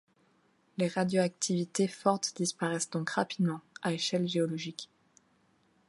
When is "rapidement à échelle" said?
3.11-4.27